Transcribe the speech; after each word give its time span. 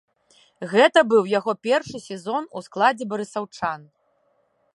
Гэта 0.71 1.03
быў 1.11 1.29
яго 1.39 1.51
першы 1.67 1.97
сезон 2.07 2.43
у 2.59 2.65
складзе 2.69 3.03
барысаўчан. 3.13 3.81